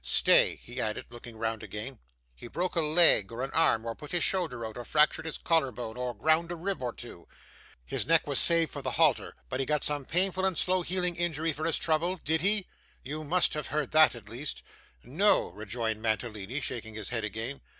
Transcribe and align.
Stay,' 0.03 0.59
he 0.63 0.81
added, 0.81 1.05
looking 1.11 1.37
round 1.37 1.61
again. 1.61 1.99
'He 2.33 2.47
broke 2.47 2.75
a 2.75 2.81
leg 2.81 3.31
or 3.31 3.43
an 3.43 3.51
arm, 3.53 3.85
or 3.85 3.93
put 3.93 4.13
his 4.13 4.23
shoulder 4.23 4.65
out, 4.65 4.75
or 4.75 4.83
fractured 4.83 5.27
his 5.27 5.37
collar 5.37 5.71
bone, 5.71 5.95
or 5.95 6.15
ground 6.15 6.51
a 6.51 6.55
rib 6.55 6.81
or 6.81 6.91
two? 6.91 7.27
His 7.85 8.07
neck 8.07 8.25
was 8.25 8.39
saved 8.39 8.71
for 8.71 8.81
the 8.81 8.93
halter, 8.93 9.35
but 9.47 9.59
he 9.59 9.65
got 9.67 9.83
some 9.83 10.05
painful 10.05 10.43
and 10.43 10.57
slow 10.57 10.81
healing 10.81 11.15
injury 11.17 11.53
for 11.53 11.65
his 11.65 11.77
trouble? 11.77 12.19
Did 12.23 12.41
he? 12.41 12.67
You 13.03 13.23
must 13.23 13.53
have 13.53 13.67
heard 13.67 13.91
that, 13.91 14.15
at 14.15 14.27
least.' 14.27 14.63
'No,' 15.03 15.49
rejoined 15.51 16.01
Mantalini, 16.01 16.61
shaking 16.61 16.95
his 16.95 17.09
head 17.09 17.23
again. 17.23 17.61